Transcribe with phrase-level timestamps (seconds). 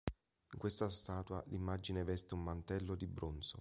[0.53, 3.49] In questa statua l'immagine veste un mantello di bronzo.